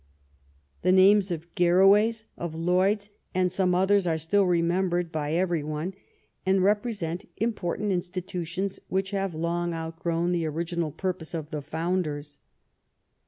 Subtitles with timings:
[0.81, 5.93] The names of Garraway's, of Lloyd's, and some others are still remembered by every one,
[6.43, 12.39] and represent important institutions which have long out grown the original purpose of the founders.